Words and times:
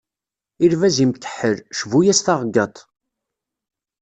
I 0.63 0.65
lbaz 0.73 0.97
imkeḥḥel, 1.03 1.55
cbu-yas 1.79 2.19
taɣeggaṭ. 2.21 2.77